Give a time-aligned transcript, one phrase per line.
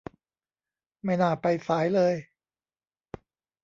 [1.03, 2.15] ไม่น่าไปสายเลย